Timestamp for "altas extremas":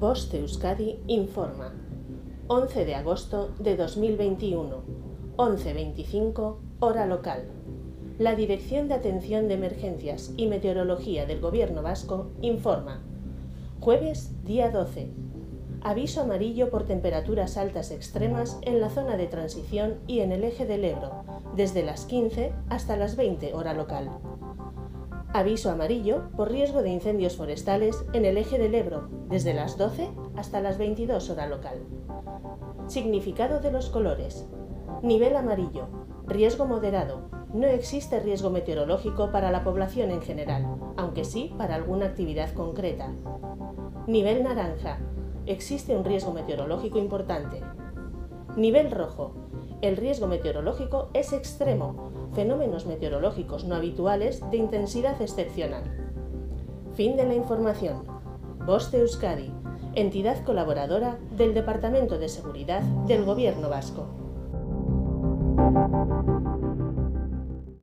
17.58-18.58